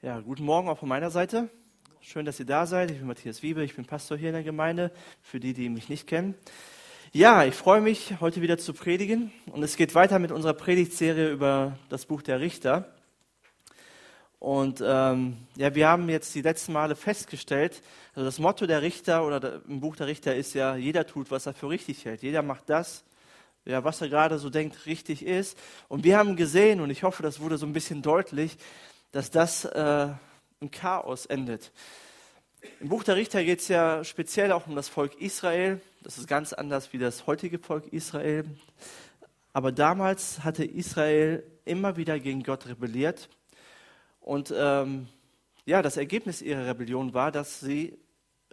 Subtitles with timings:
[0.00, 1.48] Ja, guten Morgen auch von meiner Seite.
[2.00, 2.92] Schön, dass ihr da seid.
[2.92, 5.88] Ich bin Matthias Wiebe, ich bin Pastor hier in der Gemeinde, für die, die mich
[5.88, 6.36] nicht kennen.
[7.12, 9.32] Ja, ich freue mich, heute wieder zu predigen.
[9.50, 12.94] Und es geht weiter mit unserer Predigtserie über das Buch der Richter.
[14.38, 17.82] Und ähm, ja, wir haben jetzt die letzten Male festgestellt,
[18.14, 21.46] also das Motto der Richter oder im Buch der Richter ist ja, jeder tut, was
[21.46, 22.22] er für richtig hält.
[22.22, 23.02] Jeder macht das,
[23.64, 25.58] ja, was er gerade so denkt, richtig ist.
[25.88, 28.58] Und wir haben gesehen, und ich hoffe, das wurde so ein bisschen deutlich,
[29.12, 30.08] dass das äh,
[30.60, 31.72] im Chaos endet.
[32.80, 35.80] Im Buch der Richter geht es ja speziell auch um das Volk Israel.
[36.02, 38.44] Das ist ganz anders wie das heutige Volk Israel.
[39.52, 43.28] Aber damals hatte Israel immer wieder gegen Gott rebelliert.
[44.20, 45.08] Und ähm,
[45.66, 47.98] ja, das Ergebnis ihrer Rebellion war, dass sie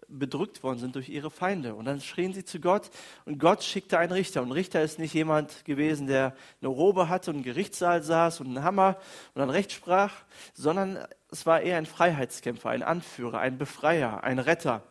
[0.08, 1.76] bedrückt worden sind durch ihre Feinde.
[1.76, 2.90] Und dann schrien sie zu Gott
[3.26, 4.42] und Gott schickte einen Richter.
[4.42, 8.48] Und Richter ist nicht jemand gewesen, der eine Robe hatte und einen Gerichtssaal saß und
[8.48, 8.98] einen Hammer
[9.34, 10.14] und dann Recht sprach,
[10.54, 11.00] sondern
[11.32, 14.84] es war eher ein Freiheitskämpfer, ein Anführer, ein Befreier, ein Retter,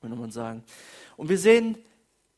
[0.00, 0.64] würde man sagen.
[1.16, 1.78] Und wir sehen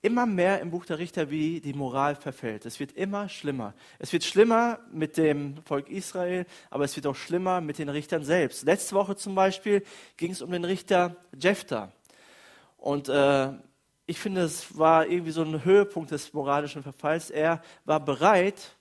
[0.02, 2.66] immer mehr im Buch der Richter, wie die Moral verfällt.
[2.66, 3.72] Es wird immer schlimmer.
[4.00, 8.24] Es wird schlimmer mit dem Volk Israel, aber es wird auch schlimmer mit den Richtern
[8.24, 8.64] selbst.
[8.64, 9.84] Letzte Woche zum Beispiel
[10.16, 11.92] ging es um den Richter Jephthah.
[12.82, 13.52] Und äh,
[14.06, 17.30] ich finde, es war irgendwie so ein Höhepunkt des moralischen Verfalls.
[17.30, 18.76] Er war bereit,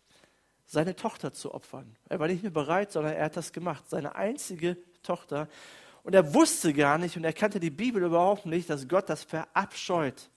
[0.66, 1.96] seine Tochter zu opfern.
[2.10, 3.88] Er war nicht nur bereit, sondern er hat das gemacht.
[3.88, 5.48] Seine einzige Tochter.
[6.02, 9.24] Und er wusste gar nicht und er kannte die Bibel überhaupt nicht, dass Gott das
[9.24, 10.32] verabscheut.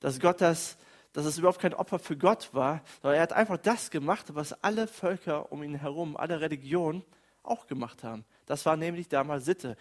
[0.00, 0.76] Dass Gott das,
[1.12, 4.60] dass es überhaupt kein Opfer für Gott war, sondern er hat einfach das gemacht, was
[4.64, 7.04] alle Völker um ihn herum, alle Religionen
[7.44, 8.24] auch gemacht haben.
[8.46, 9.76] Das war nämlich damals Sitte.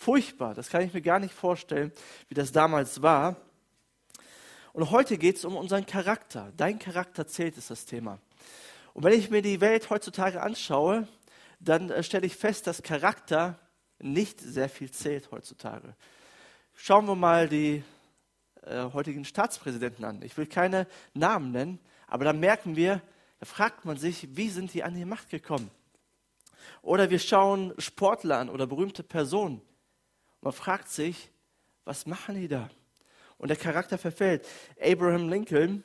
[0.00, 1.90] Furchtbar, das kann ich mir gar nicht vorstellen,
[2.28, 3.34] wie das damals war.
[4.72, 6.52] Und heute geht es um unseren Charakter.
[6.56, 8.20] Dein Charakter zählt, ist das Thema.
[8.94, 11.08] Und wenn ich mir die Welt heutzutage anschaue,
[11.58, 13.58] dann äh, stelle ich fest, dass Charakter
[13.98, 15.96] nicht sehr viel zählt heutzutage.
[16.74, 17.82] Schauen wir mal die
[18.62, 20.22] äh, heutigen Staatspräsidenten an.
[20.22, 23.02] Ich will keine Namen nennen, aber da merken wir,
[23.40, 25.72] da fragt man sich, wie sind die an die Macht gekommen?
[26.82, 29.60] Oder wir schauen Sportler an oder berühmte Personen.
[30.40, 31.30] Man fragt sich,
[31.84, 32.70] was machen die da?
[33.38, 34.46] Und der Charakter verfällt.
[34.80, 35.82] Abraham Lincoln,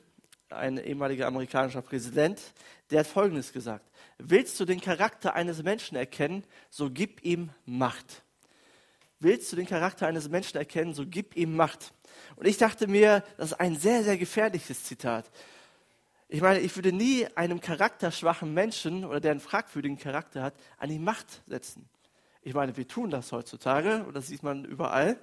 [0.50, 2.40] ein ehemaliger amerikanischer Präsident,
[2.90, 3.88] der hat Folgendes gesagt.
[4.18, 8.22] Willst du den Charakter eines Menschen erkennen, so gib ihm Macht.
[9.18, 11.92] Willst du den Charakter eines Menschen erkennen, so gib ihm Macht.
[12.36, 15.30] Und ich dachte mir, das ist ein sehr, sehr gefährliches Zitat.
[16.28, 20.88] Ich meine, ich würde nie einem charakterschwachen Menschen oder der einen fragwürdigen Charakter hat, an
[20.88, 21.88] die Macht setzen.
[22.46, 25.18] Ich meine, wir tun das heutzutage und das sieht man überall.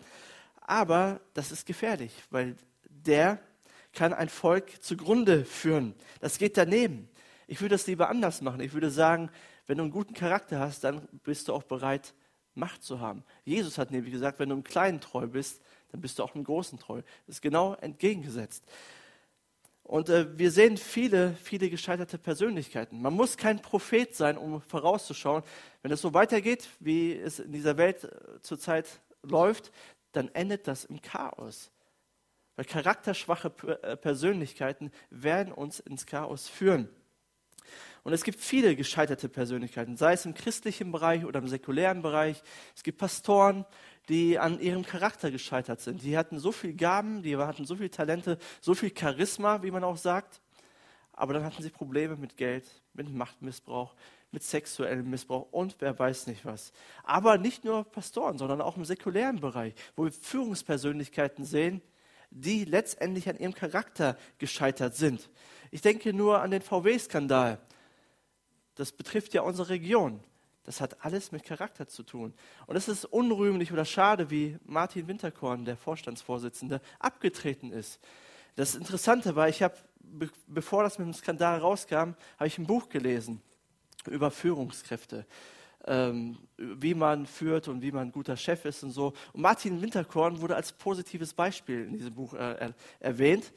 [0.60, 2.56] Aber das ist gefährlich, weil
[2.90, 3.40] der
[3.94, 5.94] kann ein Volk zugrunde führen.
[6.20, 7.10] Das geht daneben.
[7.46, 8.60] Ich würde das lieber anders machen.
[8.62, 9.30] Ich würde sagen,
[9.68, 12.16] wenn du einen guten Charakter hast, dann bist du auch bereit,
[12.56, 13.24] Macht zu haben.
[13.46, 15.62] Jesus hat nämlich gesagt, wenn du im Kleinen treu bist,
[15.92, 17.02] dann bist du auch im Großen treu.
[17.28, 18.66] Das ist genau entgegengesetzt.
[19.92, 23.02] Und äh, wir sehen viele, viele gescheiterte Persönlichkeiten.
[23.02, 25.44] Man muss kein Prophet sein, um vorauszuschauen,
[25.82, 28.88] wenn es so weitergeht, wie es in dieser Welt äh, zurzeit
[29.22, 29.74] läuft,
[30.14, 31.72] dann endet das im Chaos.
[32.56, 33.52] Weil charakterschwache
[33.82, 36.88] äh, Persönlichkeiten werden uns ins Chaos führen.
[38.04, 42.42] Und es gibt viele gescheiterte Persönlichkeiten, sei es im christlichen Bereich oder im säkulären Bereich.
[42.78, 43.66] Es gibt Pastoren,
[44.10, 46.04] die an ihrem Charakter gescheitert sind.
[46.04, 49.84] Die hatten so viel Gaben, die hatten so viele Talente, so viel Charisma, wie man
[49.84, 50.42] auch sagt.
[51.14, 53.96] Aber dann hatten sie Probleme mit Geld, mit Machtmissbrauch,
[54.32, 56.72] mit sexuellem Missbrauch und wer weiß nicht was.
[57.04, 61.82] Aber nicht nur Pastoren, sondern auch im säkulären Bereich, wo wir Führungspersönlichkeiten sehen,
[62.32, 65.30] die letztendlich an ihrem Charakter gescheitert sind.
[65.70, 67.60] Ich denke nur an den VW-Skandal.
[68.76, 70.24] Das betrifft ja unsere Region.
[70.64, 72.34] Das hat alles mit Charakter zu tun.
[72.68, 78.00] Und es ist unrühmlich oder schade, wie Martin Winterkorn, der Vorstandsvorsitzende, abgetreten ist.
[78.56, 79.76] Das Interessante war, ich habe,
[80.48, 83.42] bevor das mit dem Skandal rauskam, habe ich ein Buch gelesen
[84.10, 85.26] über Führungskräfte,
[85.86, 89.14] ähm, wie man führt und wie man ein guter Chef ist und so.
[89.34, 93.52] Und Martin Winterkorn wurde als positives Beispiel in diesem Buch äh, erwähnt.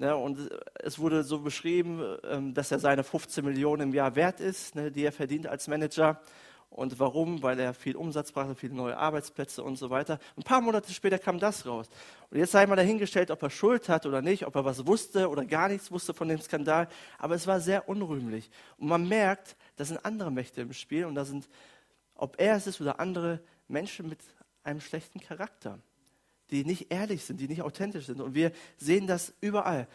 [0.00, 4.40] Ne, und es wurde so beschrieben, ähm, dass er seine 15 Millionen im Jahr wert
[4.40, 6.22] ist, ne, die er verdient als Manager.
[6.70, 7.42] Und warum?
[7.42, 10.18] Weil er viel Umsatz brachte, viele neue Arbeitsplätze und so weiter.
[10.38, 11.90] Ein paar Monate später kam das raus.
[12.30, 15.28] Und jetzt sei mal dahingestellt, ob er Schuld hat oder nicht, ob er was wusste
[15.28, 16.88] oder gar nichts wusste von dem Skandal.
[17.18, 18.50] Aber es war sehr unrühmlich.
[18.78, 21.46] Und man merkt, da sind andere Mächte im Spiel und da sind,
[22.14, 24.20] ob er es ist oder andere Menschen mit
[24.62, 25.78] einem schlechten Charakter
[26.50, 28.20] die nicht ehrlich sind, die nicht authentisch sind.
[28.20, 29.88] Und wir sehen das überall.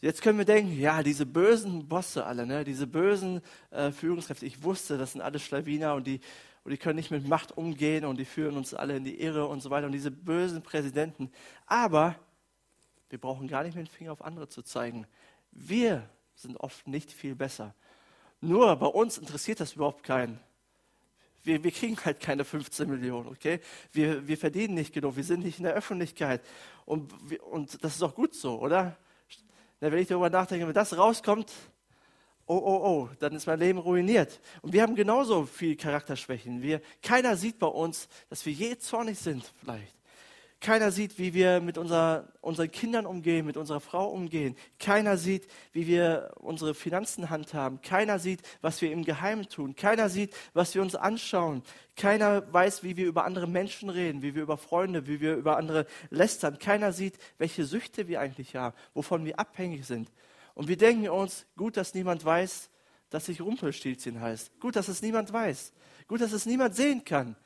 [0.00, 4.62] Jetzt können wir denken, ja, diese bösen Bosse alle, ne, diese bösen äh, Führungskräfte, ich
[4.62, 6.20] wusste, das sind alle Schlawiner und die,
[6.62, 9.46] und die können nicht mit Macht umgehen und die führen uns alle in die Irre
[9.46, 11.30] und so weiter und diese bösen Präsidenten.
[11.66, 12.16] Aber
[13.08, 15.06] wir brauchen gar nicht mit dem Finger auf andere zu zeigen.
[15.52, 17.74] Wir sind oft nicht viel besser.
[18.40, 20.38] Nur bei uns interessiert das überhaupt keinen.
[21.44, 23.60] Wir, wir kriegen halt keine 15 Millionen, okay?
[23.92, 26.42] Wir, wir verdienen nicht genug, wir sind nicht in der Öffentlichkeit.
[26.86, 27.12] Und,
[27.42, 28.96] und das ist auch gut so, oder?
[29.80, 31.52] Wenn ich darüber nachdenke, wenn das rauskommt,
[32.46, 34.40] oh, oh, oh, dann ist mein Leben ruiniert.
[34.62, 36.62] Und wir haben genauso viel Charakterschwächen.
[36.62, 39.94] Wir, keiner sieht bei uns, dass wir je zornig sind, vielleicht.
[40.64, 44.56] Keiner sieht, wie wir mit unser, unseren Kindern umgehen, mit unserer Frau umgehen.
[44.78, 47.82] Keiner sieht, wie wir unsere Finanzen handhaben.
[47.82, 49.76] Keiner sieht, was wir im Geheimen tun.
[49.76, 51.62] Keiner sieht, was wir uns anschauen.
[51.96, 55.58] Keiner weiß, wie wir über andere Menschen reden, wie wir über Freunde, wie wir über
[55.58, 56.58] andere lästern.
[56.58, 60.10] Keiner sieht, welche Süchte wir eigentlich haben, wovon wir abhängig sind.
[60.54, 62.70] Und wir denken uns, gut, dass niemand weiß,
[63.10, 64.58] dass ich Rumpelstilzchen heißt.
[64.60, 65.74] Gut, dass es niemand weiß.
[66.08, 67.36] Gut, dass es niemand sehen kann.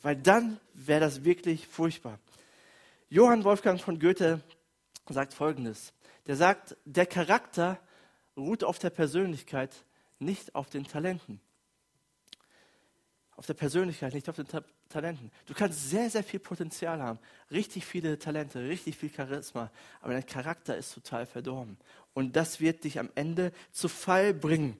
[0.00, 2.18] Weil dann wäre das wirklich furchtbar.
[3.14, 4.40] Johann Wolfgang von Goethe
[5.08, 5.92] sagt Folgendes.
[6.26, 7.78] Der sagt, der Charakter
[8.36, 9.72] ruht auf der Persönlichkeit,
[10.18, 11.40] nicht auf den Talenten.
[13.36, 15.30] Auf der Persönlichkeit, nicht auf den Ta Talenten.
[15.46, 17.20] Du kannst sehr, sehr viel Potenzial haben,
[17.52, 19.70] richtig viele Talente, richtig viel Charisma,
[20.00, 21.78] aber dein Charakter ist total verdorben.
[22.14, 24.76] Und das wird dich am Ende zu Fall bringen.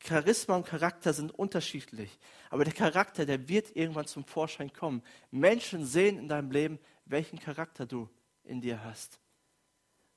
[0.00, 2.18] Charisma und Charakter sind unterschiedlich,
[2.50, 5.02] aber der Charakter, der wird irgendwann zum Vorschein kommen.
[5.30, 6.78] Menschen sehen in deinem Leben,
[7.10, 8.08] welchen Charakter du
[8.44, 9.18] in dir hast.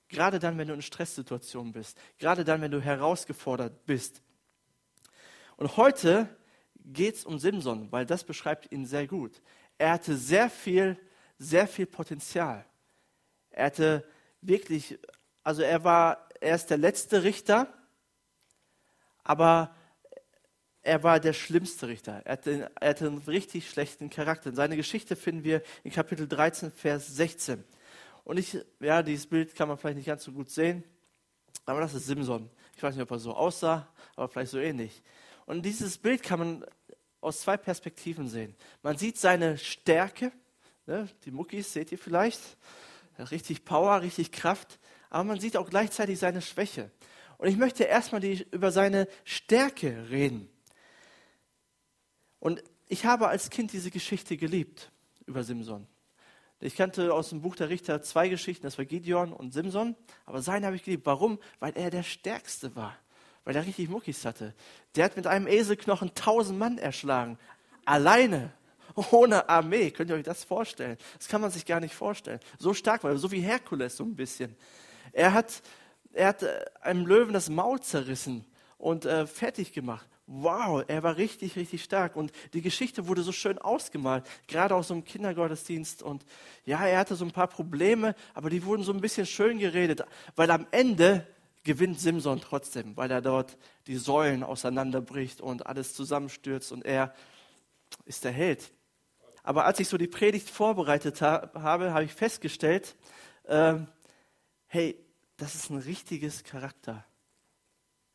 [0.09, 4.21] Gerade dann, wenn du in Stresssituationen bist, gerade dann, wenn du herausgefordert bist.
[5.55, 6.27] Und heute
[6.83, 9.41] geht es um Simson, weil das beschreibt ihn sehr gut.
[9.77, 10.99] Er hatte sehr viel,
[11.37, 12.65] sehr viel Potenzial.
[13.51, 14.07] Er hatte
[14.41, 14.99] wirklich,
[15.43, 17.71] also er war, er ist der letzte Richter,
[19.23, 19.75] aber
[20.83, 22.21] er war der schlimmste Richter.
[22.25, 24.53] Er hatte, er hatte, einen richtig schlechten Charakter.
[24.53, 27.63] Seine Geschichte finden wir in Kapitel 13, Vers 16.
[28.23, 30.83] Und ich, ja, dieses Bild kann man vielleicht nicht ganz so gut sehen,
[31.65, 32.49] aber das ist Simson.
[32.75, 35.01] Ich weiß nicht, ob er so aussah, aber vielleicht so ähnlich.
[35.45, 36.65] Und dieses Bild kann man
[37.19, 38.55] aus zwei Perspektiven sehen.
[38.81, 40.31] Man sieht seine Stärke,
[40.85, 42.39] ne, die Muckis seht ihr vielleicht,
[43.31, 44.79] richtig Power, richtig Kraft,
[45.09, 46.89] aber man sieht auch gleichzeitig seine Schwäche.
[47.37, 50.50] Und ich möchte erstmal die, über seine Stärke reden.
[52.41, 54.91] Und ich habe als Kind diese Geschichte geliebt
[55.25, 55.87] über Simson.
[56.59, 59.95] Ich kannte aus dem Buch der Richter zwei Geschichten, das war Gideon und Simson,
[60.25, 61.05] aber seine habe ich geliebt.
[61.05, 61.39] Warum?
[61.59, 62.97] Weil er der Stärkste war,
[63.45, 64.53] weil er richtig Muckis hatte.
[64.95, 67.37] Der hat mit einem Eselknochen tausend Mann erschlagen,
[67.85, 68.51] alleine,
[69.11, 69.91] ohne Armee.
[69.91, 70.97] Könnt ihr euch das vorstellen?
[71.17, 72.39] Das kann man sich gar nicht vorstellen.
[72.57, 74.55] So stark war er, so wie Herkules so ein bisschen.
[75.13, 75.61] Er hat,
[76.11, 78.45] er hat äh, einem Löwen das Maul zerrissen
[78.79, 82.15] und äh, fertig gemacht wow, er war richtig, richtig stark.
[82.15, 86.01] Und die Geschichte wurde so schön ausgemalt, gerade aus so einem Kindergottesdienst.
[86.01, 86.25] Und
[86.65, 90.03] ja, er hatte so ein paar Probleme, aber die wurden so ein bisschen schön geredet,
[90.35, 91.27] weil am Ende
[91.63, 93.57] gewinnt Simson trotzdem, weil er dort
[93.87, 97.13] die Säulen auseinanderbricht und alles zusammenstürzt und er
[98.05, 98.71] ist der Held.
[99.43, 102.95] Aber als ich so die Predigt vorbereitet habe, habe ich festgestellt,
[103.43, 103.75] äh,
[104.67, 104.97] hey,
[105.37, 107.05] das ist ein richtiges Charakter.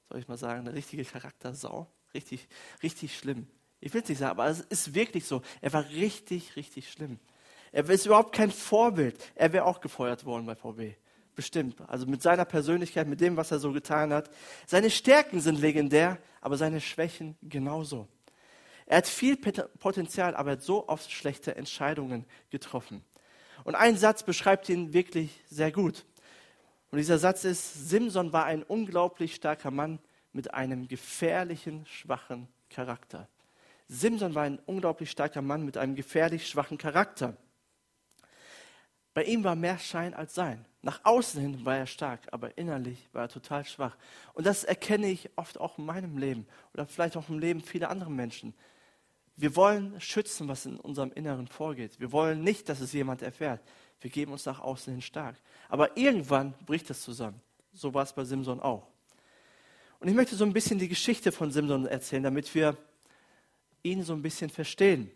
[0.09, 2.49] Soll ich mal sagen, eine richtige Charaktersau richtig,
[2.83, 3.47] richtig schlimm.
[3.81, 5.43] Ich will es nicht sagen, aber es ist wirklich so.
[5.61, 7.21] Er war richtig, richtig schlimm.
[7.73, 9.17] Er ist überhaupt kein Vorbild.
[9.35, 10.95] Er wäre auch gefeuert worden bei VW.
[11.35, 11.81] Bestimmt.
[11.87, 14.31] Also mit seiner Persönlichkeit, mit dem, was er so getan hat.
[14.67, 18.09] Seine Stärken sind legendär, aber seine Schwächen genauso.
[18.87, 23.05] Er hat viel Potenzial, aber er hat so oft schlechte Entscheidungen getroffen.
[23.65, 26.07] Und ein Satz beschreibt ihn wirklich sehr gut.
[26.91, 29.99] Und dieser Satz ist, Simson war ein unglaublich starker Mann,
[30.37, 33.27] mit einem gefährlichen, schwachen Charakter.
[33.89, 37.37] Simson war ein unglaublich starker Mann mit einem gefährlich schwachen Charakter.
[39.15, 40.67] Bei ihm war mehr Schein als Sein.
[40.83, 43.97] Nach außen hin war er stark, aber innerlich war er total schwach.
[44.35, 47.89] Und das erkenne ich oft auch in meinem Leben oder vielleicht auch im Leben vieler
[47.89, 48.53] anderer Menschen.
[49.37, 51.99] Wir wollen schützen, was in unserem Inneren vorgeht.
[51.99, 53.63] Wir wollen nicht, dass es jemand erfährt.
[54.01, 55.37] Wir geben uns nach außen hin stark.
[55.69, 57.41] Aber irgendwann bricht es zusammen.
[57.73, 58.87] So war es bei Simson auch.
[59.99, 62.77] Und ich möchte so ein bisschen die Geschichte von Simson erzählen, damit wir
[63.83, 65.11] ihn so ein bisschen verstehen.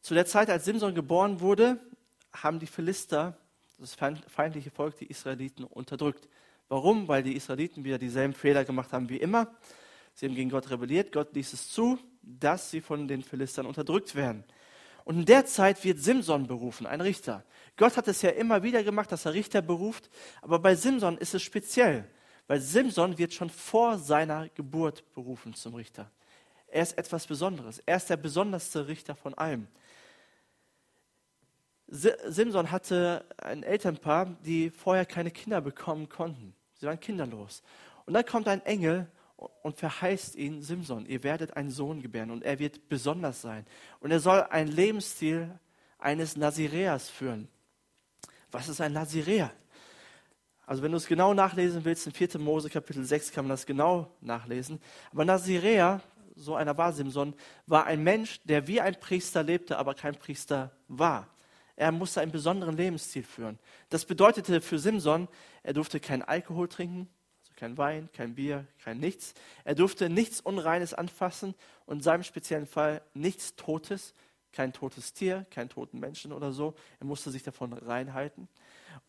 [0.00, 1.78] Zu der Zeit, als Simson geboren wurde,
[2.32, 3.36] haben die Philister,
[3.78, 6.28] das feindliche Volk, die Israeliten unterdrückt.
[6.68, 7.08] Warum?
[7.08, 9.54] Weil die Israeliten wieder dieselben Fehler gemacht haben wie immer.
[10.14, 11.12] Sie haben gegen Gott rebelliert.
[11.12, 14.44] Gott ließ es zu, dass sie von den Philistern unterdrückt werden.
[15.04, 17.44] Und in der Zeit wird Simson berufen, ein Richter.
[17.76, 20.10] Gott hat es ja immer wieder gemacht, dass er Richter beruft,
[20.42, 22.08] aber bei Simson ist es speziell.
[22.46, 26.10] Weil Simson wird schon vor seiner Geburt berufen zum Richter.
[26.66, 27.82] Er ist etwas Besonderes.
[27.84, 29.68] Er ist der besonderste Richter von allem.
[31.86, 36.54] Simson hatte ein Elternpaar, die vorher keine Kinder bekommen konnten.
[36.80, 37.62] Sie waren kinderlos.
[38.06, 39.06] Und dann kommt ein Engel
[39.62, 43.66] und verheißt ihn, Simson, ihr werdet einen Sohn gebären und er wird besonders sein.
[44.00, 45.50] Und er soll einen Lebensstil
[45.98, 47.48] eines Nazireas führen.
[48.50, 49.52] Was ist ein Naziräer?
[50.66, 52.38] Also wenn du es genau nachlesen willst, in 4.
[52.38, 54.80] Mose Kapitel 6 kann man das genau nachlesen.
[55.10, 56.00] Aber Naziräer,
[56.36, 57.34] so einer war Simson,
[57.66, 61.28] war ein Mensch, der wie ein Priester lebte, aber kein Priester war.
[61.74, 63.58] Er musste einen besonderen Lebensstil führen.
[63.88, 65.28] Das bedeutete für Simson,
[65.62, 67.08] er durfte keinen Alkohol trinken,
[67.40, 69.34] also kein Wein, kein Bier, kein nichts.
[69.64, 71.54] Er durfte nichts Unreines anfassen
[71.86, 74.14] und in seinem speziellen Fall nichts Totes,
[74.52, 76.74] kein totes Tier, keinen toten Menschen oder so.
[77.00, 78.48] Er musste sich davon reinhalten.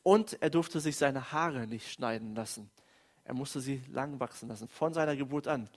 [0.02, 2.70] Und er durfte sich seine Haare nicht schneiden lassen.
[3.24, 5.70] Er musste sie lang wachsen lassen, von seiner Geburt an.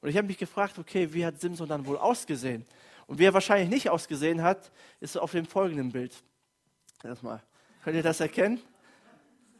[0.00, 2.66] Und ich habe mich gefragt, okay, wie hat Simson dann wohl ausgesehen?
[3.06, 6.14] Und wie er wahrscheinlich nicht ausgesehen hat, ist auf dem folgenden Bild.
[7.02, 7.42] Erstmal.
[7.84, 8.60] Könnt ihr das erkennen?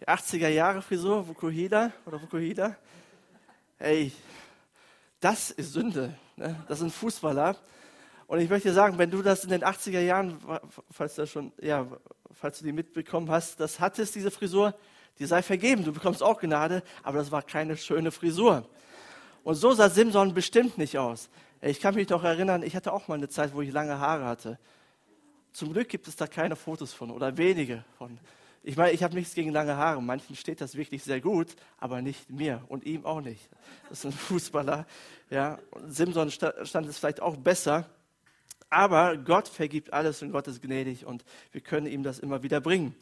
[0.01, 2.77] Die 80er Jahre Frisur, Vukuhida oder Vukuhida.
[3.79, 4.13] Ey,
[5.21, 6.15] das ist Sünde.
[6.37, 6.57] Ne?
[6.69, 7.57] Das sind Fußballer.
[8.31, 10.39] Und ich möchte sagen, wenn du das in den 80er Jahren,
[10.89, 11.85] falls du, schon, ja,
[12.31, 14.73] falls du die mitbekommen hast, das hattest, diese Frisur,
[15.19, 15.83] die sei vergeben.
[15.83, 18.69] Du bekommst auch Gnade, aber das war keine schöne Frisur.
[19.43, 21.29] Und so sah Simson bestimmt nicht aus.
[21.61, 24.27] Ich kann mich noch erinnern, ich hatte auch mal eine Zeit, wo ich lange Haare
[24.27, 24.61] hatte.
[25.51, 28.17] Zum Glück gibt es da keine Fotos von oder wenige von.
[28.63, 30.01] Ich meine, ich habe nichts gegen lange Haare.
[30.01, 33.49] Manchen steht das wirklich sehr gut, aber nicht mir und ihm auch nicht.
[33.89, 34.87] Das ist ein Fußballer.
[35.31, 35.59] Ja,
[35.89, 37.91] Simson stand es vielleicht auch besser.
[38.71, 42.61] Aber Gott vergibt alles und Gott ist gnädig und wir können ihm das immer wieder
[42.61, 42.95] bringen.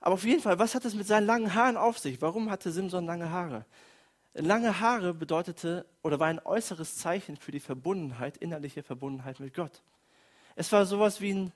[0.00, 2.20] Aber auf jeden Fall, was hat es mit seinen langen Haaren auf sich?
[2.22, 3.64] Warum hatte Simson lange Haare?
[4.34, 9.82] Lange Haare bedeutete oder war ein äußeres Zeichen für die Verbundenheit, innerliche Verbundenheit mit Gott.
[10.54, 11.52] Es war sowas wie ein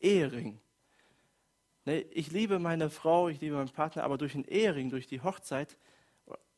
[0.00, 0.58] Ehering.
[1.84, 5.20] Ne, ich liebe meine Frau, ich liebe meinen Partner, aber durch einen Ehering, durch die
[5.20, 5.76] Hochzeit,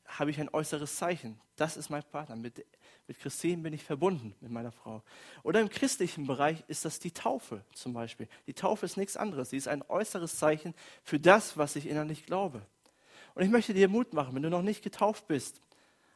[0.06, 1.38] habe ich ein äußeres Zeichen.
[1.56, 2.34] Das ist mein Partner.
[2.34, 2.64] Mit,
[3.08, 5.02] mit Christine bin ich verbunden, mit meiner Frau.
[5.42, 8.28] Oder im christlichen Bereich ist das die Taufe zum Beispiel.
[8.46, 9.50] Die Taufe ist nichts anderes.
[9.50, 12.60] Sie ist ein äußeres Zeichen für das, was ich innerlich glaube.
[13.34, 15.60] Und ich möchte dir Mut machen, wenn du noch nicht getauft bist,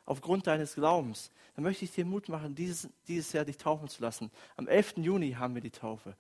[0.05, 4.03] aufgrund deines Glaubens, dann möchte ich dir Mut machen, dieses, dieses Jahr dich taufen zu
[4.03, 4.31] lassen.
[4.57, 4.99] Am 11.
[4.99, 6.15] Juni haben wir die Taufe.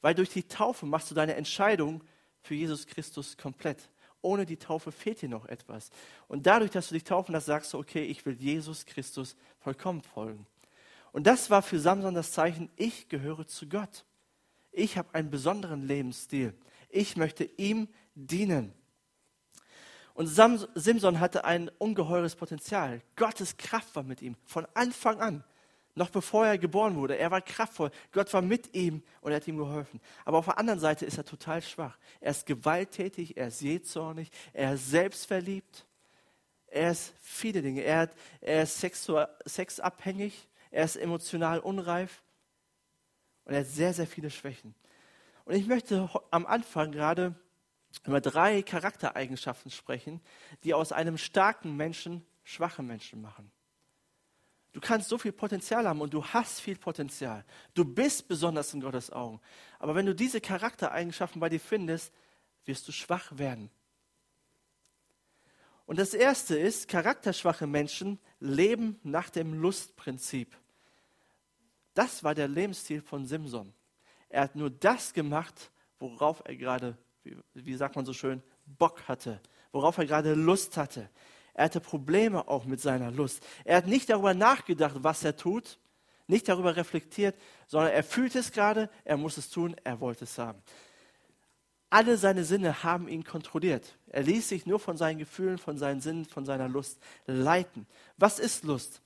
[0.00, 2.02] Weil durch die Taufe machst du deine Entscheidung
[2.42, 3.88] für Jesus Christus komplett
[4.24, 5.90] ohne die Taufe fehlt dir noch etwas.
[6.26, 10.02] Und dadurch, dass du dich taufen lässt, sagst du, okay, ich will Jesus Christus vollkommen
[10.02, 10.46] folgen.
[11.12, 14.04] Und das war für Samson das Zeichen, ich gehöre zu Gott.
[14.72, 16.54] Ich habe einen besonderen Lebensstil.
[16.88, 18.72] Ich möchte ihm dienen.
[20.14, 23.02] Und Simson hatte ein ungeheures Potenzial.
[23.16, 25.44] Gottes Kraft war mit ihm von Anfang an.
[25.96, 27.16] Noch bevor er geboren wurde.
[27.16, 27.90] Er war kraftvoll.
[28.10, 30.00] Gott war mit ihm und er hat ihm geholfen.
[30.24, 31.96] Aber auf der anderen Seite ist er total schwach.
[32.20, 35.86] Er ist gewalttätig, er ist jähzornig, er ist selbstverliebt.
[36.66, 37.82] Er ist viele Dinge.
[37.82, 42.24] Er, hat, er ist sexabhängig, er ist emotional unreif
[43.44, 44.74] und er hat sehr, sehr viele Schwächen.
[45.44, 47.36] Und ich möchte am Anfang gerade
[48.04, 50.20] über drei Charaktereigenschaften sprechen,
[50.64, 53.52] die aus einem starken Menschen schwache Menschen machen.
[54.74, 57.44] Du kannst so viel Potenzial haben und du hast viel Potenzial.
[57.74, 59.40] Du bist besonders in Gottes Augen.
[59.78, 62.12] Aber wenn du diese Charaktereigenschaften bei dir findest,
[62.64, 63.70] wirst du schwach werden.
[65.86, 70.56] Und das erste ist, charakterschwache Menschen leben nach dem Lustprinzip.
[71.94, 73.72] Das war der Lebensstil von Simson.
[74.28, 79.06] Er hat nur das gemacht, worauf er gerade, wie, wie sagt man so schön, Bock
[79.06, 79.40] hatte,
[79.70, 81.08] worauf er gerade Lust hatte.
[81.54, 83.42] Er hatte Probleme auch mit seiner Lust.
[83.64, 85.78] Er hat nicht darüber nachgedacht, was er tut,
[86.26, 90.38] nicht darüber reflektiert, sondern er fühlt es gerade, er muss es tun, er wollte es
[90.38, 90.60] haben.
[91.90, 93.96] Alle seine Sinne haben ihn kontrolliert.
[94.08, 97.86] Er ließ sich nur von seinen Gefühlen, von seinen Sinnen, von seiner Lust leiten.
[98.16, 99.00] Was ist Lust?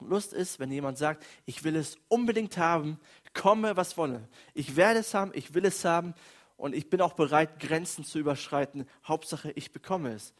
[0.00, 2.98] Lust ist, wenn jemand sagt, ich will es unbedingt haben,
[3.34, 4.28] komme, was wolle.
[4.54, 6.14] Ich werde es haben, ich will es haben
[6.56, 8.88] und ich bin auch bereit, Grenzen zu überschreiten.
[9.04, 10.32] Hauptsache, ich bekomme es.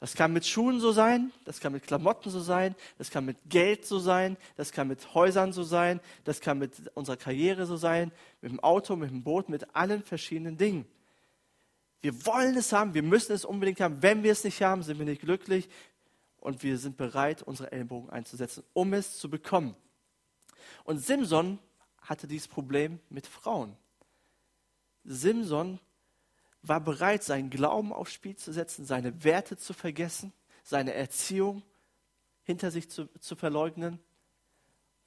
[0.00, 3.36] Das kann mit Schuhen so sein, das kann mit Klamotten so sein, das kann mit
[3.46, 7.76] Geld so sein, das kann mit Häusern so sein, das kann mit unserer Karriere so
[7.76, 10.86] sein, mit dem Auto, mit dem Boot, mit allen verschiedenen Dingen.
[12.00, 14.02] Wir wollen es haben, wir müssen es unbedingt haben.
[14.02, 15.68] Wenn wir es nicht haben, sind wir nicht glücklich
[16.38, 19.76] und wir sind bereit, unsere Ellenbogen einzusetzen, um es zu bekommen.
[20.84, 21.58] Und Simson
[22.00, 23.76] hatte dieses Problem mit Frauen.
[25.04, 25.78] Simson
[26.62, 31.62] war bereit, seinen Glauben aufs Spiel zu setzen, seine Werte zu vergessen, seine Erziehung
[32.42, 33.98] hinter sich zu, zu verleugnen,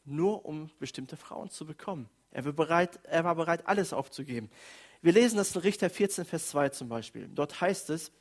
[0.05, 2.09] nur um bestimmte Frauen zu bekommen.
[2.31, 4.49] Er war bereit, er war bereit alles aufzugeben.
[5.01, 7.27] Wir lesen das in Richter 14, Vers 2 zum Beispiel.
[7.27, 8.11] Dort heißt es,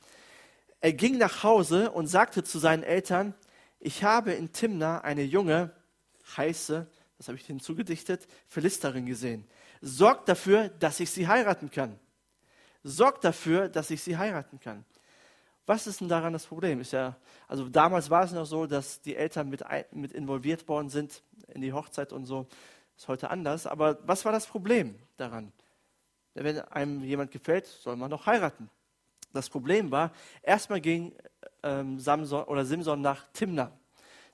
[0.81, 3.33] er ging nach Hause und sagte zu seinen Eltern,
[3.79, 5.71] ich habe in Timna eine junge,
[6.37, 6.87] heiße,
[7.17, 9.47] das habe ich hinzugedichtet, Philisterin gesehen.
[9.81, 11.99] Sorgt dafür, dass ich sie heiraten kann.
[12.83, 14.85] Sorgt dafür, dass ich sie heiraten kann.
[15.65, 16.81] Was ist denn daran das Problem?
[16.81, 17.15] Ist ja,
[17.47, 21.61] also damals war es noch so, dass die Eltern mit, mit involviert worden sind in
[21.61, 22.47] die Hochzeit und so.
[22.97, 23.65] Ist heute anders.
[23.65, 25.53] Aber was war das Problem daran?
[26.33, 28.69] Wenn einem jemand gefällt, soll man noch heiraten.
[29.31, 30.11] Das Problem war,
[30.41, 31.15] erstmal ging
[31.63, 33.71] ähm, Samson oder Simson nach Timna.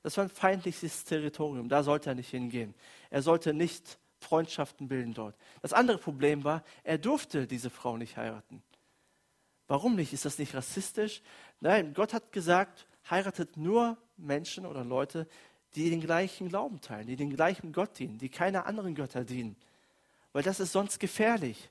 [0.02, 1.70] Das war ein feindliches Territorium.
[1.70, 2.74] Da sollte er nicht hingehen.
[3.10, 5.36] Er sollte nicht Freundschaften bilden dort.
[5.62, 8.62] Das andere Problem war, er durfte diese Frau nicht heiraten.
[9.68, 10.14] Warum nicht?
[10.14, 11.22] Ist das nicht rassistisch?
[11.62, 15.28] Nein, Gott hat gesagt, heiratet nur Menschen oder Leute,
[15.76, 19.56] die den gleichen Glauben teilen, die den gleichen Gott dienen, die keine anderen Götter dienen.
[20.34, 21.70] Weil das ist sonst gefährlich.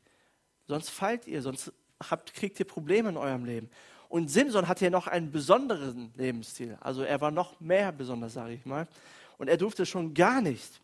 [0.66, 1.72] Sonst fallt ihr, sonst
[2.08, 3.70] habt, kriegt ihr Probleme in eurem Leben.
[4.08, 6.78] Und Simson hatte ja noch einen besonderen Lebensstil.
[6.80, 8.88] Also er war noch mehr besonders, sage ich mal.
[9.36, 10.80] Und er durfte schon gar nicht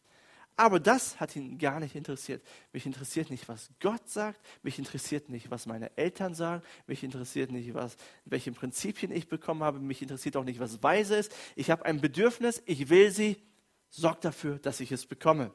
[0.56, 2.42] aber das hat ihn gar nicht interessiert.
[2.72, 4.40] Mich interessiert nicht, was Gott sagt.
[4.62, 6.62] Mich interessiert nicht, was meine Eltern sagen.
[6.86, 9.80] Mich interessiert nicht, was, welche Prinzipien ich bekommen habe.
[9.80, 11.34] Mich interessiert auch nicht, was weise ist.
[11.56, 12.62] Ich habe ein Bedürfnis.
[12.66, 13.42] Ich will sie.
[13.90, 15.50] Sorg dafür, dass ich es bekomme.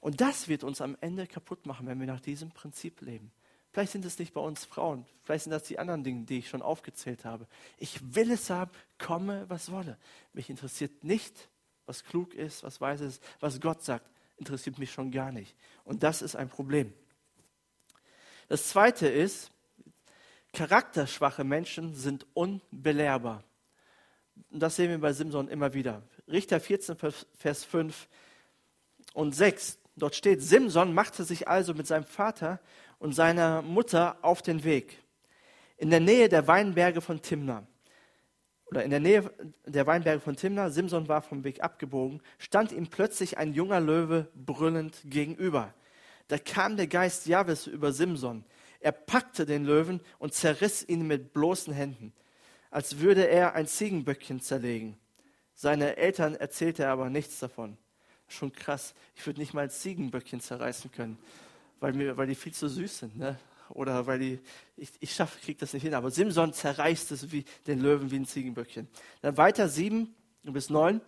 [0.00, 3.32] Und das wird uns am Ende kaputt machen, wenn wir nach diesem Prinzip leben.
[3.72, 5.04] Vielleicht sind es nicht bei uns Frauen.
[5.24, 7.48] Vielleicht sind das die anderen Dinge, die ich schon aufgezählt habe.
[7.76, 9.98] Ich will es haben, komme, was wolle.
[10.32, 11.48] Mich interessiert nicht,
[11.86, 15.54] was klug ist, was weise ist, was Gott sagt, interessiert mich schon gar nicht.
[15.84, 16.92] Und das ist ein Problem.
[18.48, 19.50] Das Zweite ist,
[20.52, 23.44] charakterschwache Menschen sind unbelehrbar.
[24.50, 26.02] Und das sehen wir bei Simson immer wieder.
[26.28, 28.08] Richter 14, Vers 5
[29.12, 29.78] und 6.
[29.96, 32.60] Dort steht, Simson machte sich also mit seinem Vater
[32.98, 34.98] und seiner Mutter auf den Weg
[35.76, 37.66] in der Nähe der Weinberge von Timna
[38.74, 39.30] oder in der Nähe
[39.66, 44.28] der Weinberge von Timna, Simson war vom Weg abgebogen, stand ihm plötzlich ein junger Löwe
[44.34, 45.72] brüllend gegenüber.
[46.26, 48.44] Da kam der Geist Jahwes über Simson.
[48.80, 52.12] Er packte den Löwen und zerriss ihn mit bloßen Händen,
[52.72, 54.98] als würde er ein Ziegenböckchen zerlegen.
[55.54, 57.78] Seine Eltern erzählte aber nichts davon.
[58.26, 58.92] Schon krass.
[59.14, 61.16] Ich würde nicht mal ein Ziegenböckchen zerreißen können,
[61.78, 63.16] weil, mir, weil die viel zu süß sind.
[63.16, 63.38] Ne?
[63.70, 64.40] Oder weil die,
[64.76, 65.94] ich, ich schaffe, kriege das nicht hin.
[65.94, 68.88] Aber Simson zerreißt es wie den Löwen wie ein Ziegenböckchen.
[69.22, 71.00] Dann weiter sieben bis neun.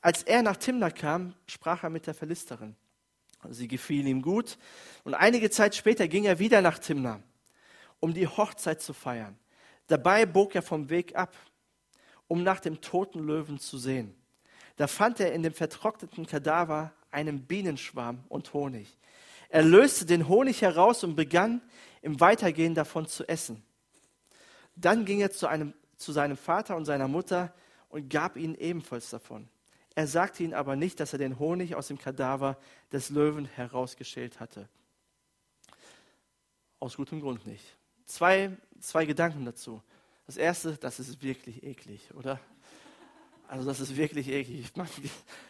[0.00, 2.76] Als er nach Timna kam, sprach er mit der Philisterin.
[3.50, 4.58] Sie gefiel ihm gut.
[5.04, 7.22] Und einige Zeit später ging er wieder nach Timna,
[8.00, 9.38] um die Hochzeit zu feiern.
[9.86, 11.34] Dabei bog er vom Weg ab,
[12.26, 14.14] um nach dem toten Löwen zu sehen.
[14.76, 18.96] Da fand er in dem vertrockneten Kadaver einen Bienenschwarm und Honig.
[19.48, 21.62] Er löste den Honig heraus und begann
[22.02, 23.62] im Weitergehen davon zu essen.
[24.76, 27.54] Dann ging er zu, einem, zu seinem Vater und seiner Mutter
[27.88, 29.48] und gab ihnen ebenfalls davon.
[29.94, 32.58] Er sagte ihnen aber nicht, dass er den Honig aus dem Kadaver
[32.90, 34.68] des Löwen herausgeschält hatte.
[36.80, 37.64] Aus gutem Grund nicht.
[38.04, 39.82] Zwei, zwei Gedanken dazu.
[40.26, 42.40] Das erste, das ist wirklich eklig, oder?
[43.46, 44.74] Also das ist wirklich eklig.
[44.74, 44.88] Man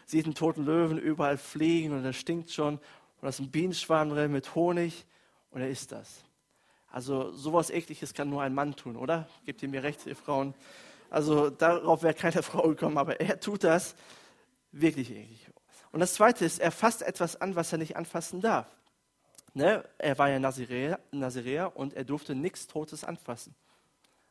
[0.04, 2.78] sieht einen toten Löwen überall fliegen und er stinkt schon
[3.24, 5.06] und da ist ein Bienenschwarm drin mit Honig
[5.50, 6.24] und er isst das.
[6.90, 9.26] Also sowas Ekliges kann nur ein Mann tun, oder?
[9.46, 10.52] Gebt ihr mir recht, ihr Frauen?
[11.08, 13.96] Also darauf wäre keine Frau gekommen, aber er tut das
[14.72, 15.46] wirklich eklig.
[15.90, 18.66] Und das Zweite ist, er fasst etwas an, was er nicht anfassen darf.
[19.54, 19.88] Ne?
[19.96, 23.54] Er war ja Naziräer und er durfte nichts Totes anfassen.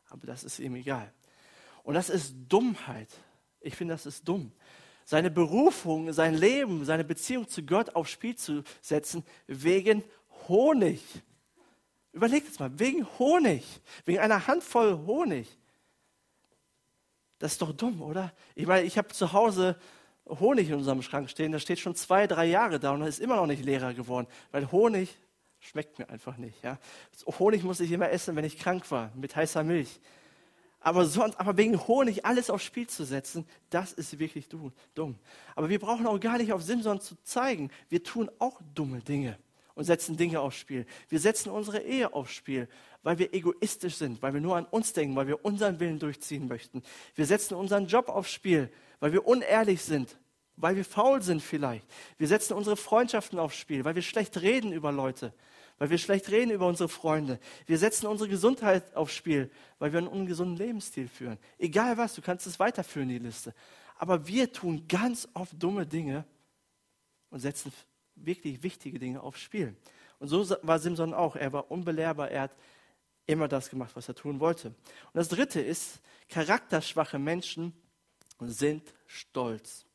[0.08, 1.12] Aber das ist ihm egal.
[1.82, 3.08] Und das ist Dummheit.
[3.60, 4.52] Ich finde, das ist dumm
[5.04, 10.02] seine Berufung, sein Leben, seine Beziehung zu Gott aufs Spiel zu setzen, wegen
[10.48, 11.02] Honig.
[12.12, 13.64] Überlegt es mal, wegen Honig,
[14.04, 15.48] wegen einer Handvoll Honig.
[17.38, 18.32] Das ist doch dumm, oder?
[18.54, 19.76] Ich meine, ich habe zu Hause
[20.26, 23.20] Honig in unserem Schrank stehen, der steht schon zwei, drei Jahre da und er ist
[23.20, 25.18] immer noch nicht leerer geworden, weil Honig
[25.60, 26.62] schmeckt mir einfach nicht.
[26.62, 26.78] Ja?
[27.38, 30.00] Honig muss ich immer essen, wenn ich krank war, mit heißer Milch.
[30.84, 34.50] Aber, sonst, aber wegen Honig alles aufs Spiel zu setzen, das ist wirklich
[34.94, 35.14] dumm.
[35.56, 37.70] Aber wir brauchen auch gar nicht auf Simson zu zeigen.
[37.88, 39.38] Wir tun auch dumme Dinge
[39.74, 40.84] und setzen Dinge aufs Spiel.
[41.08, 42.68] Wir setzen unsere Ehe aufs Spiel,
[43.02, 46.48] weil wir egoistisch sind, weil wir nur an uns denken, weil wir unseren Willen durchziehen
[46.48, 46.82] möchten.
[47.14, 48.70] Wir setzen unseren Job aufs Spiel,
[49.00, 50.18] weil wir unehrlich sind,
[50.56, 51.86] weil wir faul sind vielleicht.
[52.18, 55.32] Wir setzen unsere Freundschaften aufs Spiel, weil wir schlecht reden über Leute,
[55.78, 57.38] weil wir schlecht reden über unsere Freunde.
[57.66, 61.38] Wir setzen unsere Gesundheit aufs Spiel, weil wir einen ungesunden Lebensstil führen.
[61.58, 63.54] Egal was, du kannst es weiterführen, die Liste.
[63.96, 66.24] Aber wir tun ganz oft dumme Dinge
[67.30, 67.72] und setzen
[68.14, 69.76] wirklich wichtige Dinge aufs Spiel.
[70.18, 71.36] Und so war Simson auch.
[71.36, 72.30] Er war unbelehrbar.
[72.30, 72.56] Er hat
[73.26, 74.68] immer das gemacht, was er tun wollte.
[74.68, 77.72] Und das Dritte ist, charakterschwache Menschen
[78.40, 79.86] sind stolz.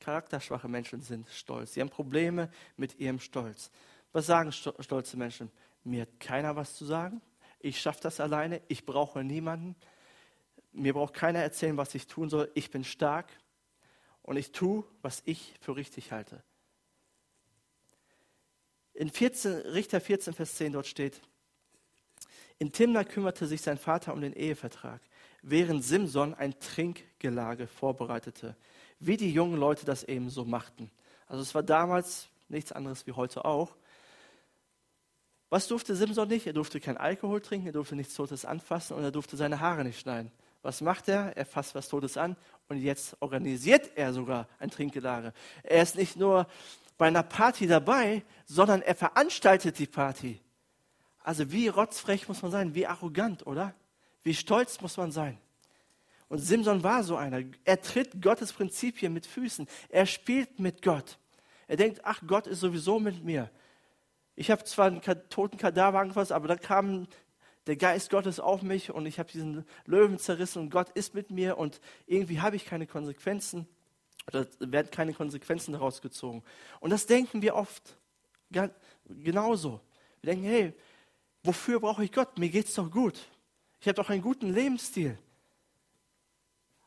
[0.00, 1.74] Charakterschwache Menschen sind stolz.
[1.74, 3.70] Sie haben Probleme mit ihrem Stolz.
[4.12, 5.50] Was sagen stolze Menschen?
[5.84, 7.20] Mir hat keiner was zu sagen.
[7.60, 8.60] Ich schaffe das alleine.
[8.68, 9.76] Ich brauche niemanden.
[10.72, 12.50] Mir braucht keiner erzählen, was ich tun soll.
[12.54, 13.28] Ich bin stark
[14.22, 16.42] und ich tue, was ich für richtig halte.
[18.94, 21.22] In 14, Richter 14, Vers 10 dort steht,
[22.58, 25.00] in Timna kümmerte sich sein Vater um den Ehevertrag,
[25.40, 28.56] während Simson ein Trinkgelage vorbereitete,
[28.98, 30.90] wie die jungen Leute das eben so machten.
[31.26, 33.74] Also es war damals nichts anderes wie heute auch.
[35.50, 36.46] Was durfte Simson nicht?
[36.46, 39.84] Er durfte kein Alkohol trinken, er durfte nichts Totes anfassen und er durfte seine Haare
[39.84, 40.30] nicht schneiden.
[40.62, 41.36] Was macht er?
[41.36, 42.36] Er fasst was Totes an
[42.68, 45.32] und jetzt organisiert er sogar ein Trinkgelage.
[45.64, 46.46] Er ist nicht nur
[46.98, 50.40] bei einer Party dabei, sondern er veranstaltet die Party.
[51.22, 53.74] Also wie rotzfrech muss man sein, wie arrogant, oder?
[54.22, 55.38] Wie stolz muss man sein.
[56.28, 57.42] Und Simson war so einer.
[57.64, 59.66] Er tritt Gottes Prinzipien mit Füßen.
[59.88, 61.18] Er spielt mit Gott.
[61.66, 63.50] Er denkt, ach, Gott ist sowieso mit mir.
[64.40, 67.06] Ich habe zwar einen toten Kadaver angefasst, aber da kam
[67.66, 71.30] der Geist Gottes auf mich und ich habe diesen Löwen zerrissen und Gott ist mit
[71.30, 73.68] mir und irgendwie habe ich keine Konsequenzen
[74.28, 76.42] oder werden keine Konsequenzen daraus gezogen.
[76.80, 77.98] Und das denken wir oft
[79.10, 79.82] genauso.
[80.22, 80.72] Wir denken, hey,
[81.42, 82.38] wofür brauche ich Gott?
[82.38, 83.20] Mir geht es doch gut.
[83.78, 85.18] Ich habe doch einen guten Lebensstil.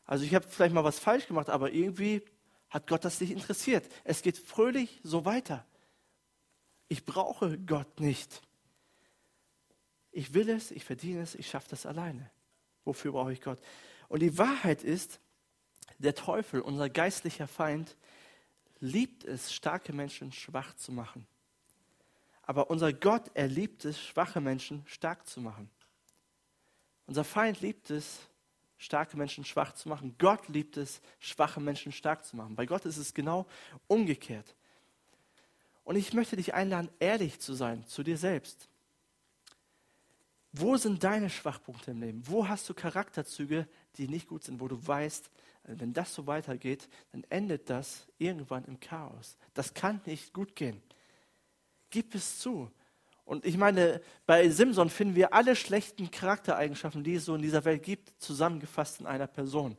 [0.06, 2.20] Also ich habe vielleicht mal was falsch gemacht, aber irgendwie
[2.68, 3.88] hat Gott das nicht interessiert.
[4.02, 5.64] Es geht fröhlich so weiter.
[6.88, 8.42] Ich brauche Gott nicht.
[10.12, 12.30] Ich will es, ich verdiene es, ich schaffe das alleine.
[12.84, 13.58] Wofür brauche ich Gott?
[14.08, 15.20] Und die Wahrheit ist,
[15.98, 17.96] der Teufel, unser geistlicher Feind,
[18.80, 21.26] liebt es, starke Menschen schwach zu machen.
[22.42, 25.70] Aber unser Gott, er liebt es, schwache Menschen stark zu machen.
[27.06, 28.20] Unser Feind liebt es,
[28.76, 30.16] starke Menschen schwach zu machen.
[30.18, 32.54] Gott liebt es, schwache Menschen stark zu machen.
[32.54, 33.46] Bei Gott ist es genau
[33.86, 34.54] umgekehrt.
[35.84, 38.68] Und ich möchte dich einladen, ehrlich zu sein zu dir selbst.
[40.52, 42.22] Wo sind deine Schwachpunkte im Leben?
[42.26, 45.30] Wo hast du Charakterzüge, die nicht gut sind, wo du weißt,
[45.64, 49.36] wenn das so weitergeht, dann endet das irgendwann im Chaos.
[49.54, 50.82] Das kann nicht gut gehen.
[51.90, 52.70] Gib es zu.
[53.24, 57.64] Und ich meine, bei Simson finden wir alle schlechten Charaktereigenschaften, die es so in dieser
[57.64, 59.76] Welt gibt, zusammengefasst in einer Person.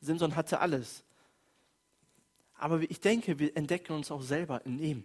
[0.00, 1.04] Simson hatte alles.
[2.54, 5.04] Aber ich denke, wir entdecken uns auch selber in ihm.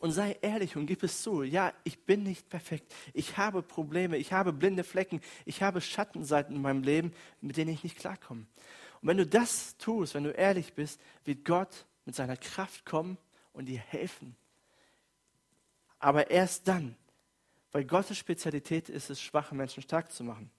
[0.00, 1.42] Und sei ehrlich und gib es zu.
[1.42, 2.92] Ja, ich bin nicht perfekt.
[3.14, 4.16] Ich habe Probleme.
[4.16, 5.20] Ich habe blinde Flecken.
[5.44, 8.46] Ich habe Schattenseiten in meinem Leben, mit denen ich nicht klarkomme.
[9.00, 13.18] Und wenn du das tust, wenn du ehrlich bist, wird Gott mit seiner Kraft kommen
[13.52, 14.36] und dir helfen.
[15.98, 16.96] Aber erst dann,
[17.72, 20.50] weil Gottes Spezialität ist es, schwache Menschen stark zu machen.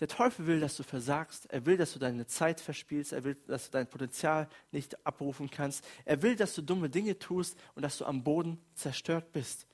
[0.00, 1.46] Der Teufel will, dass du versagst.
[1.52, 3.12] Er will, dass du deine Zeit verspielst.
[3.12, 5.84] Er will, dass du dein Potenzial nicht abrufen kannst.
[6.06, 9.66] Er will, dass du dumme Dinge tust und dass du am Boden zerstört bist.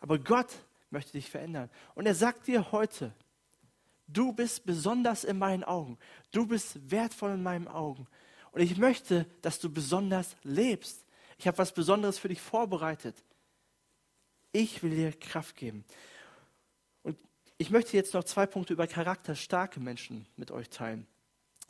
[0.00, 0.52] Aber Gott
[0.90, 1.70] möchte dich verändern.
[1.94, 3.12] Und er sagt dir heute,
[4.08, 5.98] du bist besonders in meinen Augen.
[6.32, 8.08] Du bist wertvoll in meinen Augen.
[8.50, 11.04] Und ich möchte, dass du besonders lebst.
[11.38, 13.16] Ich habe was Besonderes für dich vorbereitet.
[14.52, 15.84] Ich will dir Kraft geben.
[17.56, 21.06] Ich möchte jetzt noch zwei Punkte über charakterstarke Menschen mit euch teilen.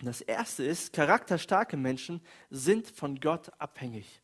[0.02, 2.20] Das erste ist, charakterstarke Menschen
[2.50, 4.22] sind von Gott abhängig.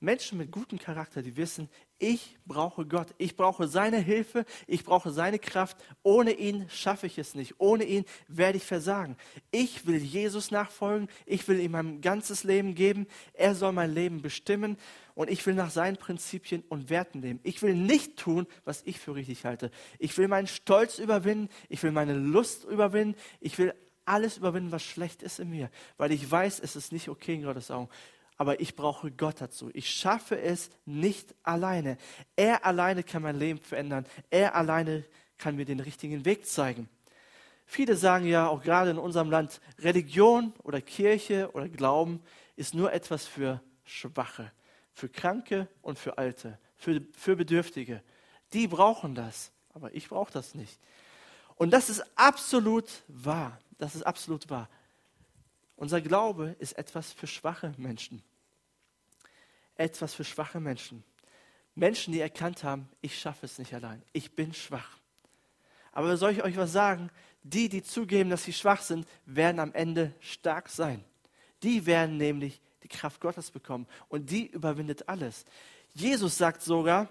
[0.00, 5.10] Menschen mit gutem Charakter, die wissen, ich brauche Gott, ich brauche seine Hilfe, ich brauche
[5.10, 5.76] seine Kraft.
[6.02, 9.16] Ohne ihn schaffe ich es nicht, ohne ihn werde ich versagen.
[9.50, 14.20] Ich will Jesus nachfolgen, ich will ihm mein ganzes Leben geben, er soll mein Leben
[14.20, 14.76] bestimmen
[15.14, 17.40] und ich will nach seinen Prinzipien und Werten leben.
[17.42, 19.70] Ich will nicht tun, was ich für richtig halte.
[19.98, 23.74] Ich will meinen Stolz überwinden, ich will meine Lust überwinden, ich will
[24.04, 27.44] alles überwinden, was schlecht ist in mir, weil ich weiß, es ist nicht okay in
[27.44, 27.88] Gottes Augen
[28.36, 29.70] aber ich brauche Gott dazu.
[29.74, 31.96] Ich schaffe es nicht alleine.
[32.36, 34.06] Er alleine kann mein Leben verändern.
[34.30, 35.04] Er alleine
[35.38, 36.88] kann mir den richtigen Weg zeigen.
[37.66, 42.22] Viele sagen ja, auch gerade in unserem Land, Religion oder Kirche oder Glauben
[42.56, 44.52] ist nur etwas für Schwache,
[44.94, 48.02] für Kranke und für Alte, für, für Bedürftige.
[48.52, 50.78] Die brauchen das, aber ich brauche das nicht.
[51.56, 53.60] Und das ist absolut wahr.
[53.78, 54.68] Das ist absolut wahr.
[55.76, 58.22] Unser Glaube ist etwas für schwache Menschen.
[59.76, 61.02] Etwas für schwache Menschen.
[61.74, 64.02] Menschen, die erkannt haben, ich schaffe es nicht allein.
[64.12, 64.98] Ich bin schwach.
[65.90, 67.10] Aber soll ich euch was sagen?
[67.42, 71.04] Die, die zugeben, dass sie schwach sind, werden am Ende stark sein.
[71.62, 75.44] Die werden nämlich die Kraft Gottes bekommen und die überwindet alles.
[75.94, 77.08] Jesus sagt sogar,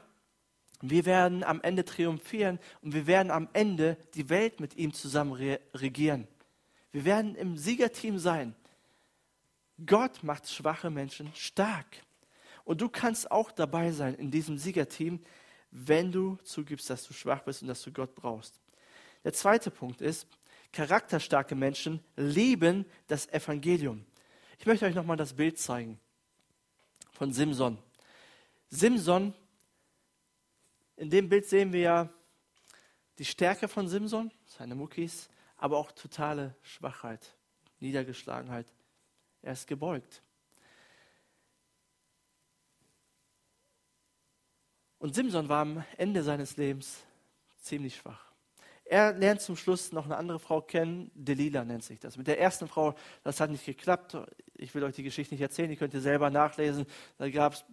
[0.82, 5.34] wir werden am Ende triumphieren und wir werden am Ende die Welt mit ihm zusammen
[5.74, 6.28] regieren.
[6.92, 8.56] Wir werden im Siegerteam sein.
[9.84, 12.04] Gott macht schwache Menschen stark.
[12.66, 15.20] Und du kannst auch dabei sein in diesem Siegerteam,
[15.72, 18.60] wenn du zugibst, dass du schwach bist und dass du Gott brauchst.
[19.24, 20.28] Der zweite Punkt ist,
[20.72, 24.06] charakterstarke Menschen lieben das Evangelium.
[24.60, 26.00] Ich möchte euch nochmal das Bild zeigen
[27.12, 27.78] von Simson.
[28.70, 29.34] Simson,
[30.96, 32.10] in dem Bild sehen wir ja
[33.18, 37.36] die Stärke von Simson, seine Muckis, aber auch totale Schwachheit,
[37.80, 38.68] Niedergeschlagenheit.
[39.42, 40.22] Er ist gebeugt.
[45.00, 47.04] Und Simson war am Ende seines Lebens
[47.58, 48.33] ziemlich schwach.
[48.86, 52.18] Er lernt zum Schluss noch eine andere Frau kennen, Delila nennt sich das.
[52.18, 54.18] Mit der ersten Frau, das hat nicht geklappt.
[54.56, 56.86] Ich will euch die Geschichte nicht erzählen, die könnt ihr selber nachlesen.
[57.18, 57.64] Da gab es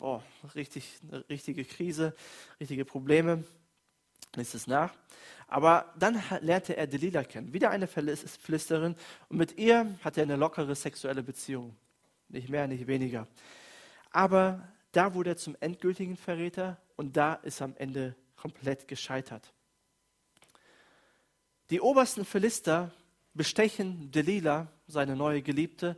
[0.55, 2.15] richtig, eine richtige Krise,
[2.61, 3.45] richtige Probleme.
[4.37, 4.95] Liest es nach.
[5.49, 8.95] Aber dann lernte er Delila kennen, wieder eine Philisterin.
[9.29, 11.77] Und mit ihr hat er eine lockere sexuelle Beziehung.
[12.29, 13.27] Nicht mehr, nicht weniger.
[14.13, 19.53] Aber da wurde er zum endgültigen Verräter und da ist am Ende komplett gescheitert.
[21.71, 22.91] Die obersten Philister
[23.33, 25.97] bestechen Delilah, seine neue Geliebte,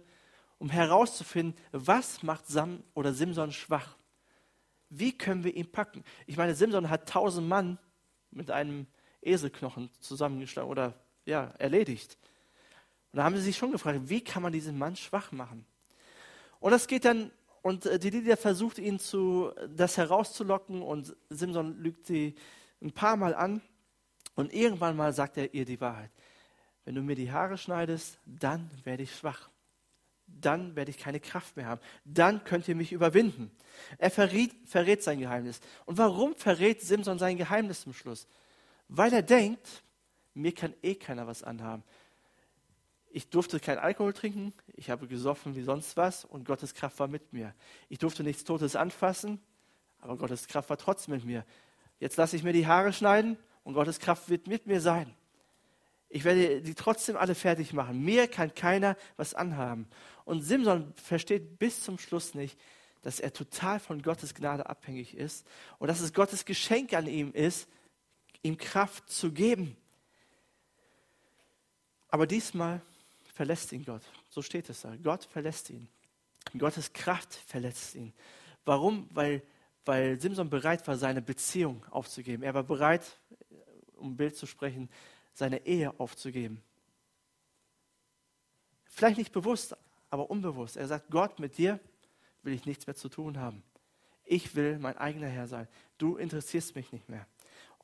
[0.59, 3.97] um herauszufinden, was macht Sam oder Simson schwach.
[4.91, 6.05] Wie können wir ihn packen?
[6.27, 7.79] Ich meine, Simson hat tausend Mann
[8.31, 8.87] mit einem
[9.23, 10.93] Eselknochen zusammengeschlagen oder
[11.25, 12.19] ja, erledigt.
[13.11, 15.65] Und da haben sie sich schon gefragt, wie kann man diesen Mann schwach machen?
[16.61, 17.31] Und das geht dann
[17.63, 22.35] und äh, Lydia versucht ihn zu, das herauszulocken und Simson lügt sie
[22.83, 23.63] ein paar Mal an.
[24.35, 26.11] Und irgendwann mal sagt er ihr die Wahrheit.
[26.85, 29.51] Wenn du mir die Haare schneidest, dann werde ich schwach.
[30.27, 31.81] Dann werde ich keine Kraft mehr haben.
[32.05, 33.51] Dann könnt ihr mich überwinden.
[33.99, 35.61] Er verrät, verrät sein Geheimnis.
[35.85, 38.27] Und warum verrät Simson sein Geheimnis zum Schluss?
[38.89, 39.83] Weil er denkt,
[40.35, 41.85] mir kann eh keiner was anhaben
[43.13, 47.09] ich durfte kein Alkohol trinken, ich habe gesoffen wie sonst was und Gottes Kraft war
[47.09, 47.55] mit mir.
[47.89, 49.41] Ich durfte nichts Totes anfassen,
[50.01, 51.45] aber Gottes Kraft war trotzdem mit mir.
[52.01, 55.15] Jetzt lasse ich mir die Haare schneiden und Gottes Kraft wird mit mir sein.
[56.09, 58.05] Ich werde die trotzdem alle fertig machen.
[58.05, 59.89] Mir kann keiner was anhaben.
[60.25, 62.59] Und Simson versteht bis zum Schluss nicht,
[63.01, 65.47] dass er total von Gottes Gnade abhängig ist
[65.79, 67.67] und dass es Gottes Geschenk an ihm ist,
[68.43, 69.77] ihm Kraft zu geben.
[72.09, 72.83] Aber diesmal
[73.35, 74.03] verlässt ihn Gott.
[74.29, 74.95] So steht es da.
[75.03, 75.89] Gott verlässt ihn.
[76.57, 78.13] Gottes Kraft verletzt ihn.
[78.67, 79.09] Warum?
[79.11, 79.43] Weil,
[79.85, 82.43] weil Simson bereit war, seine Beziehung aufzugeben.
[82.43, 83.19] Er war bereit,
[84.03, 84.91] um Bild zu sprechen,
[85.33, 86.63] seine Ehe aufzugeben.
[88.85, 89.75] Vielleicht nicht bewusst,
[90.11, 90.77] aber unbewusst.
[90.77, 91.81] Er sagt, Gott, mit dir
[92.43, 93.63] will ich nichts mehr zu tun haben.
[94.25, 95.69] Ich will mein eigener Herr sein.
[95.99, 97.27] Du interessierst mich nicht mehr.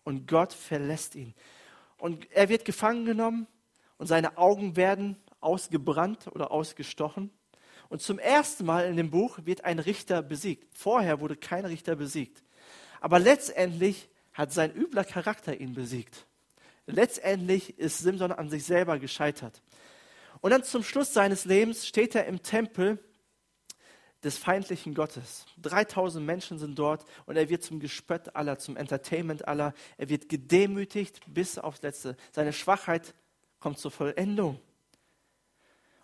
[0.04, 1.34] Und Gott verlässt ihn.
[1.98, 3.46] Und er wird gefangen genommen
[3.96, 7.30] und seine Augen werden ausgebrannt oder ausgestochen.
[7.88, 10.76] Und zum ersten Mal in dem Buch wird ein Richter besiegt.
[10.76, 12.42] Vorher wurde kein Richter besiegt.
[13.00, 16.24] Aber letztendlich hat sein übler Charakter ihn besiegt.
[16.86, 19.60] Letztendlich ist Simson an sich selber gescheitert.
[20.40, 22.98] Und dann zum Schluss seines Lebens steht er im Tempel
[24.22, 25.44] des feindlichen Gottes.
[25.60, 29.74] 3000 Menschen sind dort und er wird zum Gespött aller, zum Entertainment aller.
[29.96, 32.16] Er wird gedemütigt bis aufs Letzte.
[32.30, 33.14] Seine Schwachheit
[33.58, 34.60] kommt zur Vollendung.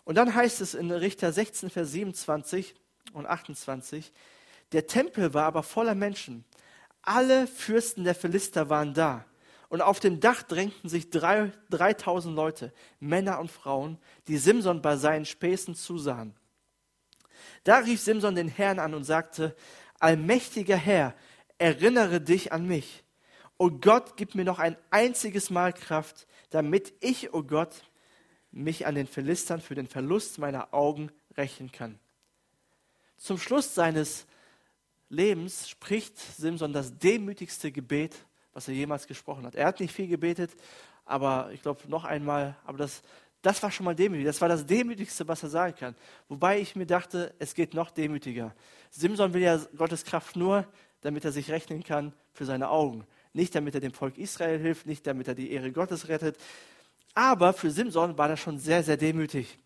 [0.03, 2.75] Und dann heißt es in Richter 16, Vers 27
[3.13, 4.11] und 28,
[4.73, 6.43] der Tempel war aber voller Menschen.
[7.05, 9.25] Alle Fürsten der Philister waren da.
[9.69, 14.95] Und auf dem Dach drängten sich drei, 3000 Leute, Männer und Frauen, die Simson bei
[14.97, 16.35] seinen Späßen zusahen.
[17.63, 19.55] Da rief Simson den Herrn an und sagte,
[19.99, 21.15] Allmächtiger Herr,
[21.57, 23.03] erinnere dich an mich.
[23.57, 27.83] O Gott, gib mir noch ein einziges Mal Kraft, damit ich, o Gott,
[28.51, 31.99] mich an den Philistern für den Verlust meiner Augen rächen kann.
[33.17, 34.25] Zum Schluss seines
[35.09, 38.15] Lebens spricht Simson das demütigste Gebet,
[38.53, 39.55] was er jemals gesprochen hat.
[39.55, 40.51] Er hat nicht viel gebetet,
[41.05, 43.03] aber ich glaube noch einmal, aber das,
[43.41, 44.25] das war schon mal demütig.
[44.25, 45.95] Das war das Demütigste, was er sagen kann.
[46.27, 48.55] Wobei ich mir dachte, es geht noch demütiger.
[48.89, 50.65] Simson will ja Gottes Kraft nur,
[51.01, 53.05] damit er sich rechnen kann für seine Augen.
[53.33, 56.37] Nicht damit er dem Volk Israel hilft, nicht damit er die Ehre Gottes rettet,
[57.15, 59.57] aber für Simson war das schon sehr, sehr demütig.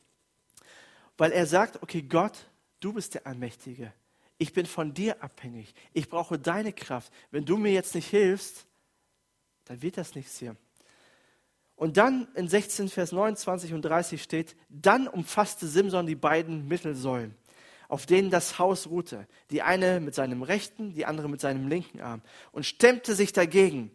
[1.17, 2.37] Weil er sagt, okay, Gott,
[2.79, 3.91] du bist der Allmächtige.
[4.39, 5.75] Ich bin von dir abhängig.
[5.93, 7.13] Ich brauche deine Kraft.
[7.29, 8.65] Wenn du mir jetzt nicht hilfst,
[9.65, 10.55] dann wird das nichts hier.
[11.75, 17.35] Und dann in 16, Vers 29 und 30 steht, dann umfasste Simson die beiden Mittelsäulen.
[17.89, 21.99] auf denen das Haus ruhte, die eine mit seinem rechten, die andere mit seinem linken
[21.99, 22.21] Arm,
[22.51, 23.91] und stemmte sich dagegen.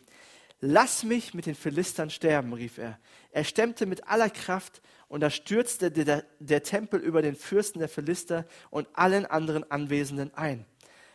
[0.61, 2.99] Lass mich mit den Philistern sterben, rief er.
[3.31, 7.89] Er stemmte mit aller Kraft, und da stürzte der, der Tempel über den Fürsten der
[7.89, 10.65] Philister und allen anderen Anwesenden ein.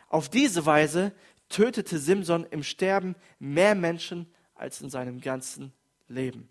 [0.07, 1.13] Auf diese Weise
[1.49, 5.73] tötete Simson im Sterben mehr Menschen als in seinem ganzen
[6.07, 6.49] Leben.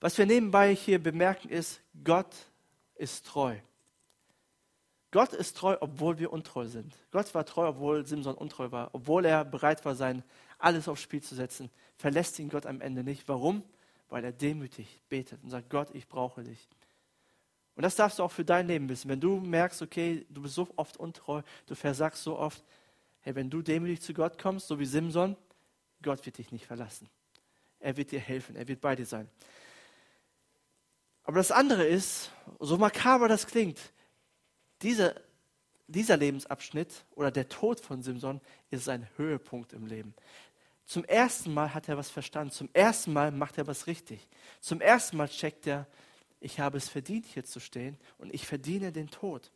[0.00, 2.34] Was wir nebenbei hier bemerken ist, Gott
[2.94, 3.56] ist treu.
[5.10, 6.92] Gott ist treu, obwohl wir untreu sind.
[7.12, 10.24] Gott war treu, obwohl Simson untreu war, obwohl er bereit war, sein
[10.58, 11.70] alles aufs Spiel zu setzen.
[11.96, 13.28] Verlässt ihn Gott am Ende nicht.
[13.28, 13.62] Warum?
[14.14, 16.68] Weil er demütig betet und sagt, Gott, ich brauche dich.
[17.74, 19.08] Und das darfst du auch für dein Leben wissen.
[19.08, 22.62] Wenn du merkst, okay, du bist so oft untreu, du versagst so oft,
[23.22, 25.36] hey, wenn du demütig zu Gott kommst, so wie Simson,
[26.00, 27.10] Gott wird dich nicht verlassen.
[27.80, 29.28] Er wird dir helfen, er wird bei dir sein.
[31.24, 33.80] Aber das andere ist, so makaber das klingt,
[34.80, 35.20] dieser,
[35.88, 40.14] dieser Lebensabschnitt oder der Tod von Simson ist sein Höhepunkt im Leben.
[40.86, 42.52] Zum ersten Mal hat er was verstanden.
[42.52, 44.28] Zum ersten Mal macht er was richtig.
[44.60, 45.86] Zum ersten Mal checkt er,
[46.40, 49.50] ich habe es verdient, hier zu stehen und ich verdiene den Tod.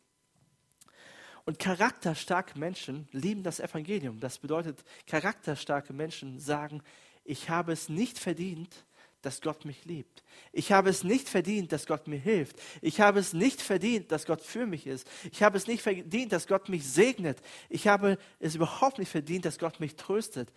[1.45, 4.19] Und charakterstarke Menschen lieben das Evangelium.
[4.19, 6.81] Das bedeutet, charakterstarke Menschen sagen,
[7.23, 8.85] ich habe es nicht verdient,
[9.21, 10.23] dass Gott mich liebt.
[10.51, 12.55] Ich habe es nicht verdient, dass Gott mir hilft.
[12.81, 15.07] Ich habe es nicht verdient, dass Gott für mich ist.
[15.31, 17.41] Ich habe es nicht verdient, dass Gott mich segnet.
[17.67, 20.51] Ich habe es überhaupt nicht verdient, dass Gott mich tröstet.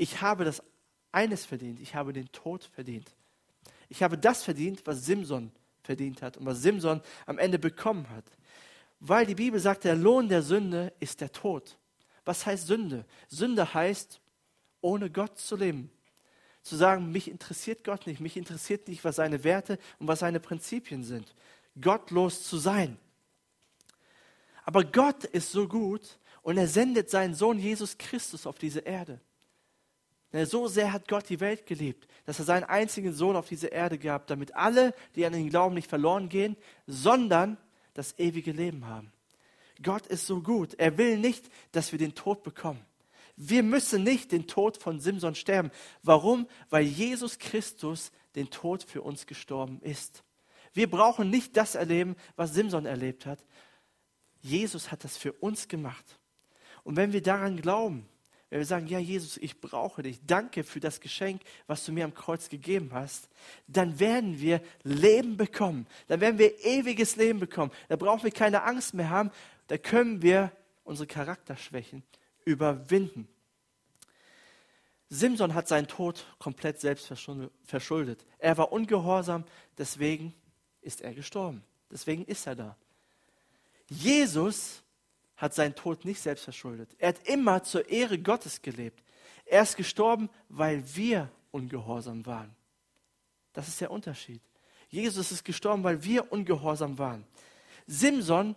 [0.00, 0.62] Ich habe das
[1.12, 1.78] eines verdient.
[1.78, 3.14] Ich habe den Tod verdient.
[3.90, 8.24] Ich habe das verdient, was Simson verdient hat und was Simson am Ende bekommen hat.
[8.98, 11.76] Weil die Bibel sagt, der Lohn der Sünde ist der Tod.
[12.24, 13.04] Was heißt Sünde?
[13.28, 14.22] Sünde heißt,
[14.80, 15.90] ohne Gott zu leben.
[16.62, 20.40] Zu sagen, mich interessiert Gott nicht, mich interessiert nicht, was seine Werte und was seine
[20.40, 21.34] Prinzipien sind.
[21.78, 22.96] Gottlos zu sein.
[24.64, 29.20] Aber Gott ist so gut und er sendet seinen Sohn Jesus Christus auf diese Erde.
[30.32, 33.98] So sehr hat Gott die Welt geliebt, dass er seinen einzigen Sohn auf diese Erde
[33.98, 37.56] gab, damit alle, die an ihn glauben, nicht verloren gehen, sondern
[37.94, 39.12] das ewige Leben haben.
[39.82, 40.74] Gott ist so gut.
[40.74, 42.84] Er will nicht, dass wir den Tod bekommen.
[43.36, 45.70] Wir müssen nicht den Tod von Simson sterben.
[46.02, 46.46] Warum?
[46.68, 50.22] Weil Jesus Christus den Tod für uns gestorben ist.
[50.72, 53.44] Wir brauchen nicht das erleben, was Simson erlebt hat.
[54.42, 56.18] Jesus hat das für uns gemacht.
[56.84, 58.08] Und wenn wir daran glauben,
[58.50, 62.04] wenn wir sagen, ja Jesus, ich brauche dich, danke für das Geschenk, was du mir
[62.04, 63.28] am Kreuz gegeben hast,
[63.68, 65.86] dann werden wir Leben bekommen.
[66.08, 67.70] Dann werden wir ewiges Leben bekommen.
[67.88, 69.30] Da brauchen wir keine Angst mehr haben.
[69.68, 70.50] Da können wir
[70.82, 72.02] unsere Charakterschwächen
[72.44, 73.28] überwinden.
[75.08, 77.12] Simson hat seinen Tod komplett selbst
[77.64, 78.24] verschuldet.
[78.38, 79.44] Er war ungehorsam,
[79.78, 80.34] deswegen
[80.80, 81.62] ist er gestorben.
[81.90, 82.76] Deswegen ist er da.
[83.88, 84.82] Jesus
[85.40, 86.94] hat seinen Tod nicht selbst verschuldet.
[86.98, 89.02] Er hat immer zur Ehre Gottes gelebt.
[89.46, 92.54] Er ist gestorben, weil wir ungehorsam waren.
[93.54, 94.42] Das ist der Unterschied.
[94.90, 97.24] Jesus ist gestorben, weil wir ungehorsam waren.
[97.86, 98.54] Simson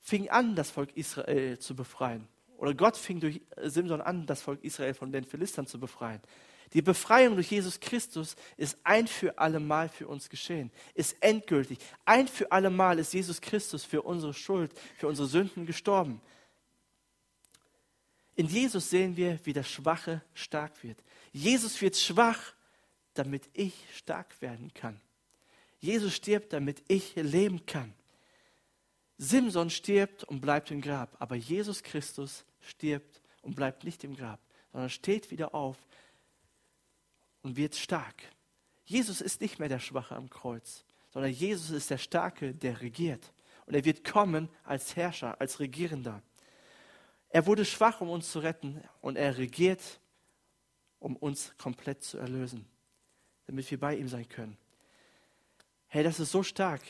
[0.00, 2.26] fing an, das Volk Israel zu befreien.
[2.56, 6.20] Oder Gott fing durch Simson an, das Volk Israel von den Philistern zu befreien.
[6.72, 11.78] Die Befreiung durch Jesus Christus ist ein für alle Mal für uns geschehen, ist endgültig.
[12.04, 16.20] Ein für alle Mal ist Jesus Christus für unsere Schuld, für unsere Sünden gestorben.
[18.36, 21.02] In Jesus sehen wir, wie der Schwache stark wird.
[21.32, 22.54] Jesus wird schwach,
[23.14, 25.00] damit ich stark werden kann.
[25.80, 27.92] Jesus stirbt, damit ich leben kann.
[29.18, 34.40] Simson stirbt und bleibt im Grab, aber Jesus Christus stirbt und bleibt nicht im Grab,
[34.72, 35.76] sondern steht wieder auf
[37.42, 38.22] und wird stark.
[38.84, 43.32] Jesus ist nicht mehr der Schwache am Kreuz, sondern Jesus ist der Starke, der regiert.
[43.66, 46.22] Und er wird kommen als Herrscher, als Regierender.
[47.28, 50.00] Er wurde schwach, um uns zu retten, und er regiert,
[50.98, 52.66] um uns komplett zu erlösen,
[53.46, 54.56] damit wir bei ihm sein können.
[55.86, 56.82] Hey, das ist so stark.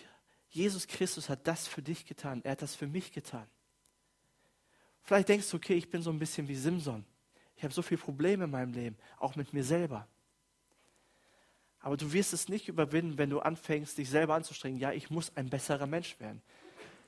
[0.49, 2.41] Jesus Christus hat das für dich getan.
[2.45, 3.47] Er hat das für mich getan.
[5.03, 7.05] Vielleicht denkst du, okay, ich bin so ein bisschen wie Simson.
[7.57, 10.09] Ich habe so viele Probleme in meinem Leben, auch mit mir selber.
[11.81, 14.79] Aber du wirst es nicht überwinden, wenn du anfängst, dich selber anzustrengen.
[14.79, 16.43] Ja, ich muss ein besserer Mensch werden.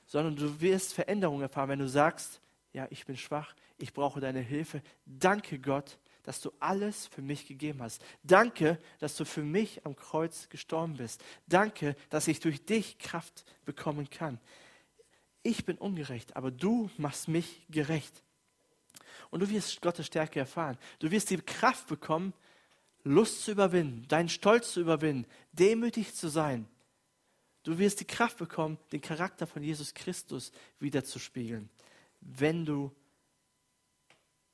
[0.07, 2.41] Sondern du wirst Veränderungen erfahren, wenn du sagst,
[2.73, 4.81] ja, ich bin schwach, ich brauche deine Hilfe.
[5.05, 8.03] Danke Gott, dass du alles für mich gegeben hast.
[8.23, 11.23] Danke, dass du für mich am Kreuz gestorben bist.
[11.47, 14.39] Danke, dass ich durch dich Kraft bekommen kann.
[15.43, 18.23] Ich bin ungerecht, aber du machst mich gerecht.
[19.29, 20.77] Und du wirst Gottes Stärke erfahren.
[20.99, 22.33] Du wirst die Kraft bekommen,
[23.03, 26.67] Lust zu überwinden, deinen Stolz zu überwinden, demütig zu sein,
[27.63, 31.69] Du wirst die Kraft bekommen, den Charakter von Jesus Christus wiederzuspiegeln,
[32.19, 32.91] wenn du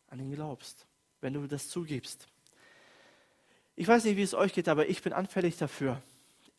[0.08, 0.86] an ihn glaubst,
[1.20, 2.28] wenn du das zugibst.
[3.76, 6.02] Ich weiß nicht, wie es euch geht, aber ich bin anfällig dafür.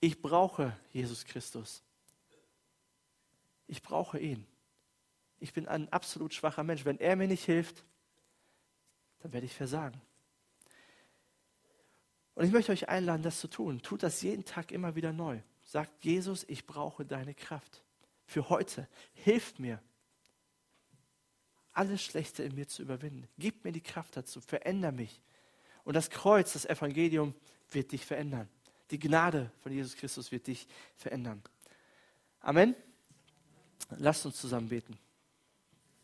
[0.01, 1.83] Ich brauche Jesus Christus.
[3.69, 4.45] Ich brauche ihn.
[5.39, 6.85] Ich bin ein absolut schwacher Mensch.
[6.85, 7.85] Wenn er mir nicht hilft,
[9.21, 10.01] dann werde ich versagen.
[12.41, 13.83] Und ich möchte euch einladen, das zu tun.
[13.83, 15.41] Tut das jeden Tag immer wieder neu.
[15.63, 17.83] Sagt Jesus, ich brauche deine Kraft.
[18.25, 18.89] Für heute.
[19.13, 19.79] Hilf mir,
[21.75, 23.29] alles Schlechte in mir zu überwinden.
[23.37, 24.41] Gib mir die Kraft dazu.
[24.41, 25.21] Veränder mich.
[25.85, 27.35] Und das Kreuz, das Evangelium
[27.73, 28.49] wird dich verändern.
[28.91, 30.67] Die Gnade von Jesus Christus wird dich
[30.97, 31.43] verändern.
[32.41, 32.75] Amen.
[33.99, 34.99] Lasst uns zusammen beten.